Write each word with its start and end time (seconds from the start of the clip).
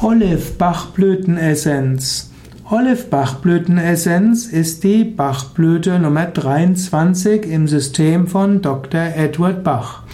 Olive-Bachblütenessenz. 0.00 2.30
Olive-Bachblütenessenz 2.70 4.46
ist 4.46 4.84
die 4.84 5.02
Bachblüte 5.02 5.98
Nummer 5.98 6.26
23 6.26 7.44
im 7.44 7.66
System 7.66 8.28
von 8.28 8.62
Dr. 8.62 9.00
Edward 9.16 9.64
Bach. 9.64 10.04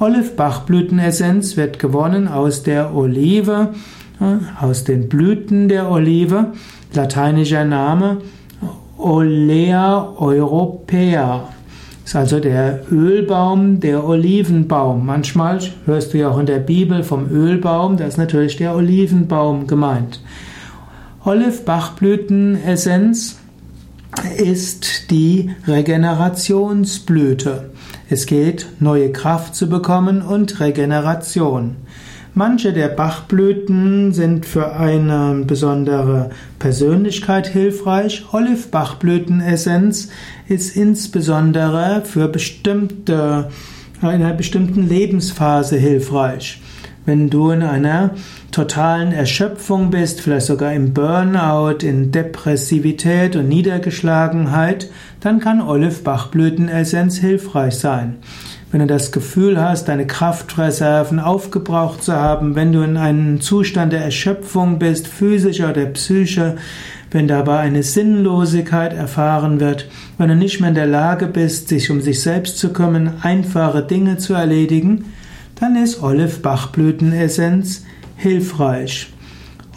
Olive-Bachblütenessenz 0.00 1.56
wird 1.56 1.78
gewonnen 1.78 2.26
aus 2.26 2.64
der 2.64 2.92
Olive, 2.92 3.68
äh, 4.20 4.38
aus 4.64 4.82
den 4.82 5.08
Blüten 5.08 5.68
der 5.68 5.88
Olive. 5.88 6.46
Lateinischer 6.92 7.64
Name 7.64 8.22
Olea 8.98 10.12
europea 10.16 11.50
ist 12.10 12.16
also 12.16 12.40
der 12.40 12.80
Ölbaum, 12.90 13.78
der 13.78 14.04
Olivenbaum. 14.04 15.06
Manchmal 15.06 15.60
hörst 15.86 16.12
du 16.12 16.18
ja 16.18 16.28
auch 16.28 16.40
in 16.40 16.46
der 16.46 16.58
Bibel 16.58 17.04
vom 17.04 17.30
Ölbaum, 17.30 17.98
da 17.98 18.04
ist 18.04 18.18
natürlich 18.18 18.56
der 18.56 18.74
Olivenbaum 18.74 19.68
gemeint. 19.68 20.20
Olive-Bachblütenessenz 21.24 23.38
ist 24.38 25.12
die 25.12 25.52
Regenerationsblüte. 25.68 27.70
Es 28.08 28.26
geht, 28.26 28.66
neue 28.80 29.12
Kraft 29.12 29.54
zu 29.54 29.68
bekommen 29.68 30.20
und 30.20 30.58
Regeneration. 30.58 31.76
Manche 32.34 32.72
der 32.72 32.88
Bachblüten 32.88 34.12
sind 34.12 34.46
für 34.46 34.76
eine 34.76 35.42
besondere 35.44 36.30
Persönlichkeit 36.60 37.48
hilfreich. 37.48 38.24
Olive-Bachblütenessenz 38.30 40.10
ist 40.48 40.76
insbesondere 40.76 42.02
für 42.04 42.28
bestimmte, 42.28 43.48
in 44.00 44.08
einer 44.08 44.32
bestimmten 44.32 44.88
Lebensphase 44.88 45.76
hilfreich. 45.76 46.60
Wenn 47.04 47.30
du 47.30 47.50
in 47.50 47.62
einer 47.62 48.10
totalen 48.52 49.10
Erschöpfung 49.10 49.90
bist, 49.90 50.20
vielleicht 50.20 50.46
sogar 50.46 50.72
im 50.72 50.94
Burnout, 50.94 51.78
in 51.84 52.12
Depressivität 52.12 53.34
und 53.34 53.48
Niedergeschlagenheit, 53.48 54.88
dann 55.18 55.40
kann 55.40 55.60
Olive-Bachblütenessenz 55.60 57.18
hilfreich 57.18 57.74
sein. 57.74 58.18
Wenn 58.72 58.80
du 58.80 58.86
das 58.86 59.10
Gefühl 59.10 59.60
hast, 59.60 59.88
deine 59.88 60.06
Kraftreserven 60.06 61.18
aufgebraucht 61.18 62.04
zu 62.04 62.12
haben, 62.12 62.54
wenn 62.54 62.72
du 62.72 62.82
in 62.82 62.96
einem 62.96 63.40
Zustand 63.40 63.92
der 63.92 64.04
Erschöpfung 64.04 64.78
bist, 64.78 65.08
physischer 65.08 65.70
oder 65.70 65.86
psychischer, 65.86 66.54
wenn 67.10 67.26
dabei 67.26 67.58
eine 67.58 67.82
Sinnlosigkeit 67.82 68.92
erfahren 68.92 69.58
wird, 69.58 69.88
wenn 70.18 70.28
du 70.28 70.36
nicht 70.36 70.60
mehr 70.60 70.68
in 70.68 70.76
der 70.76 70.86
Lage 70.86 71.26
bist, 71.26 71.68
sich 71.68 71.90
um 71.90 72.00
sich 72.00 72.20
selbst 72.20 72.58
zu 72.58 72.72
kümmern, 72.72 73.14
einfache 73.22 73.82
Dinge 73.82 74.18
zu 74.18 74.34
erledigen, 74.34 75.06
dann 75.58 75.74
ist 75.74 76.00
Olive-Bachblütenessenz 76.00 77.84
hilfreich. 78.14 79.12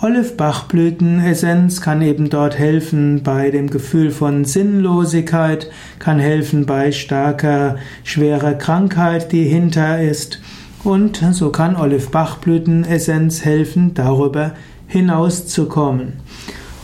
Olive-Bachblütenessenz 0.04 1.80
kann 1.80 2.02
eben 2.02 2.30
dort 2.30 2.60
helfen 2.60 3.24
bei 3.24 3.52
dem 3.52 3.70
Gefühl 3.70 4.12
von 4.12 4.44
Sinnlosigkeit, 4.44 5.72
kann 5.98 6.20
helfen 6.20 6.66
bei 6.66 6.92
starker, 6.92 7.78
schwerer 8.04 8.56
Krankheit, 8.56 9.32
die 9.32 9.46
hinter 9.46 10.02
ist. 10.02 10.42
Und 10.84 11.24
so 11.32 11.52
kann 11.52 11.78
Olive-Bachblütenessenz 11.78 13.46
helfen, 13.46 13.94
darüber 13.94 14.52
hinauszukommen. 14.88 16.16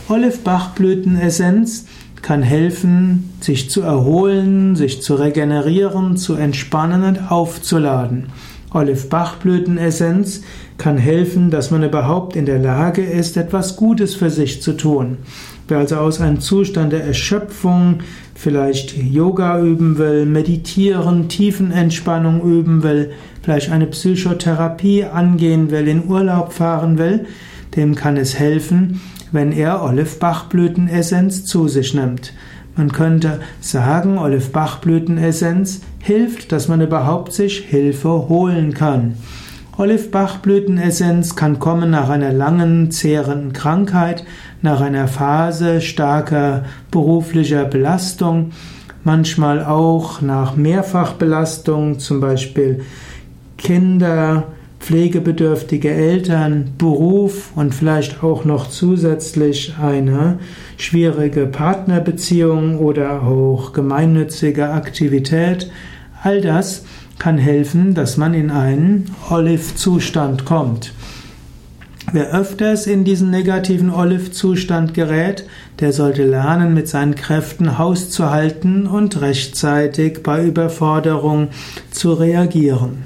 Olive-Bachblütenessenz 0.08 1.88
kann 2.22 2.42
helfen, 2.42 3.34
sich 3.40 3.68
zu 3.68 3.82
erholen, 3.82 4.76
sich 4.76 5.02
zu 5.02 5.16
regenerieren, 5.16 6.16
zu 6.16 6.36
entspannen 6.36 7.04
und 7.04 7.30
aufzuladen. 7.30 8.28
Olive-Bachblütenessenz 8.72 10.42
kann 10.80 10.96
helfen, 10.96 11.50
dass 11.50 11.70
man 11.70 11.84
überhaupt 11.84 12.34
in 12.34 12.46
der 12.46 12.58
Lage 12.58 13.02
ist, 13.02 13.36
etwas 13.36 13.76
Gutes 13.76 14.14
für 14.14 14.30
sich 14.30 14.62
zu 14.62 14.72
tun. 14.72 15.18
Wer 15.68 15.78
also 15.78 15.96
aus 15.96 16.20
einem 16.20 16.40
Zustand 16.40 16.92
der 16.92 17.04
Erschöpfung 17.04 17.98
vielleicht 18.34 18.96
Yoga 18.96 19.60
üben 19.60 19.98
will, 19.98 20.24
meditieren, 20.24 21.28
Tiefenentspannung 21.28 22.40
üben 22.42 22.82
will, 22.82 23.10
vielleicht 23.42 23.70
eine 23.70 23.86
Psychotherapie 23.86 25.04
angehen 25.04 25.70
will, 25.70 25.86
in 25.86 26.08
Urlaub 26.08 26.54
fahren 26.54 26.96
will, 26.96 27.26
dem 27.76 27.94
kann 27.94 28.16
es 28.16 28.38
helfen, 28.38 29.02
wenn 29.32 29.52
er 29.52 29.84
Olive-Bachblütenessenz 29.84 31.44
zu 31.44 31.68
sich 31.68 31.92
nimmt. 31.92 32.32
Man 32.74 32.90
könnte 32.90 33.40
sagen, 33.60 34.16
Olive-Bachblütenessenz 34.16 35.82
hilft, 35.98 36.52
dass 36.52 36.68
man 36.68 36.80
überhaupt 36.80 37.34
sich 37.34 37.58
Hilfe 37.68 38.28
holen 38.28 38.72
kann. 38.72 39.16
Olive-Bachblütenessenz 39.80 41.36
kann 41.36 41.58
kommen 41.58 41.88
nach 41.88 42.10
einer 42.10 42.34
langen, 42.34 42.90
zehrenden 42.90 43.54
Krankheit, 43.54 44.26
nach 44.60 44.82
einer 44.82 45.08
Phase 45.08 45.80
starker 45.80 46.66
beruflicher 46.90 47.64
Belastung, 47.64 48.50
manchmal 49.04 49.64
auch 49.64 50.20
nach 50.20 50.54
Mehrfachbelastung, 50.54 51.98
zum 51.98 52.20
Beispiel 52.20 52.82
Kinder, 53.56 54.48
pflegebedürftige 54.80 55.90
Eltern, 55.90 56.72
Beruf 56.76 57.52
und 57.56 57.74
vielleicht 57.74 58.22
auch 58.22 58.44
noch 58.44 58.68
zusätzlich 58.68 59.76
eine 59.80 60.40
schwierige 60.76 61.46
Partnerbeziehung 61.46 62.76
oder 62.80 63.22
auch 63.22 63.72
gemeinnützige 63.72 64.68
Aktivität. 64.68 65.70
All 66.22 66.42
das 66.42 66.84
kann 67.20 67.38
helfen, 67.38 67.94
dass 67.94 68.16
man 68.16 68.34
in 68.34 68.50
einen 68.50 69.14
Olive-Zustand 69.28 70.44
kommt. 70.44 70.92
Wer 72.12 72.32
öfters 72.34 72.88
in 72.88 73.04
diesen 73.04 73.30
negativen 73.30 73.90
Olive-Zustand 73.90 74.94
gerät, 74.94 75.44
der 75.78 75.92
sollte 75.92 76.24
lernen, 76.24 76.74
mit 76.74 76.88
seinen 76.88 77.14
Kräften 77.14 77.78
Haus 77.78 78.10
zu 78.10 78.30
halten 78.30 78.88
und 78.88 79.20
rechtzeitig 79.20 80.24
bei 80.24 80.44
Überforderung 80.44 81.48
zu 81.92 82.14
reagieren. 82.14 83.04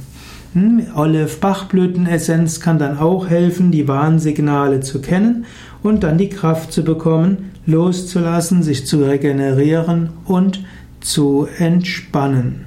Hm, 0.55 0.87
Olive-Bachblütenessenz 0.95 2.61
kann 2.61 2.79
dann 2.79 2.97
auch 2.97 3.29
helfen, 3.29 3.73
die 3.73 3.89
Warnsignale 3.89 4.81
zu 4.81 5.03
kennen 5.03 5.45
und 5.83 6.05
dann 6.05 6.17
die 6.17 6.31
Kraft 6.31 6.73
zu 6.73 6.85
bekommen, 6.85 7.51
loszulassen, 7.67 8.63
sich 8.63 8.87
zu 8.87 9.05
regenerieren 9.05 10.11
und 10.25 10.61
zu 11.01 11.49
entspannen. 11.59 12.67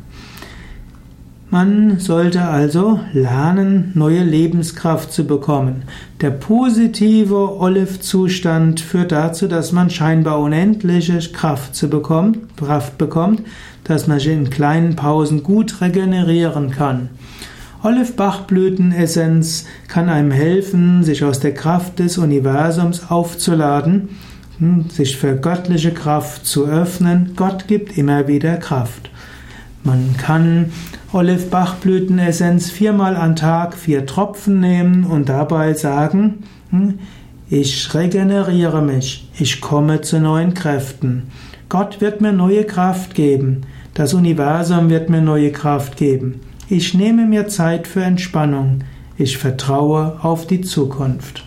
Man 1.49 1.99
sollte 1.99 2.43
also 2.43 2.99
lernen, 3.13 3.91
neue 3.93 4.21
Lebenskraft 4.21 5.13
zu 5.13 5.25
bekommen. 5.25 5.83
Der 6.19 6.31
positive 6.31 7.57
Olive-Zustand 7.61 8.81
führt 8.81 9.13
dazu, 9.13 9.47
dass 9.47 9.71
man 9.71 9.89
scheinbar 9.89 10.41
unendliche 10.41 11.19
Kraft, 11.31 11.73
zu 11.73 11.89
bekommt, 11.89 12.57
Kraft 12.57 12.97
bekommt, 12.97 13.43
dass 13.85 14.07
man 14.07 14.19
sich 14.19 14.33
in 14.33 14.49
kleinen 14.49 14.97
Pausen 14.97 15.41
gut 15.41 15.79
regenerieren 15.79 16.71
kann. 16.71 17.09
Olive-Bachblütenessenz 17.81 19.67
kann 19.87 20.09
einem 20.09 20.31
helfen, 20.31 21.05
sich 21.05 21.23
aus 21.23 21.39
der 21.39 21.53
Kraft 21.53 21.99
des 21.99 22.17
Universums 22.17 23.09
aufzuladen, 23.09 24.09
hm, 24.59 24.89
sich 24.89 25.15
für 25.15 25.37
göttliche 25.37 25.93
Kraft 25.93 26.45
zu 26.45 26.65
öffnen. 26.65 27.31
Gott 27.37 27.67
gibt 27.67 27.97
immer 27.97 28.27
wieder 28.27 28.57
Kraft. 28.57 29.09
Man 29.87 30.17
kann 30.17 30.73
Olive-Bachblütenessenz 31.13 32.69
viermal 32.69 33.15
am 33.15 33.37
Tag 33.37 33.73
vier 33.73 34.05
Tropfen 34.05 34.59
nehmen 34.59 35.05
und 35.05 35.29
dabei 35.29 35.75
sagen, 35.75 36.43
hm, 36.71 36.99
ich 37.49 37.93
regeneriere 37.93 38.81
mich, 38.81 39.29
ich 39.39 39.61
komme 39.61 40.01
zu 40.01 40.19
neuen 40.19 40.53
Kräften. 40.53 41.29
Gott 41.69 42.01
wird 42.01 42.19
mir 42.19 42.33
neue 42.33 42.65
Kraft 42.65 43.15
geben, 43.15 43.61
das 43.93 44.13
Universum 44.13 44.89
wird 44.89 45.09
mir 45.09 45.21
neue 45.21 45.53
Kraft 45.53 45.95
geben. 45.95 46.41
Ich 46.67 46.93
nehme 46.93 47.25
mir 47.25 47.47
Zeit 47.47 47.87
für 47.87 48.03
Entspannung. 48.03 48.83
Ich 49.17 49.37
vertraue 49.37 50.19
auf 50.21 50.45
die 50.47 50.59
Zukunft. 50.59 51.46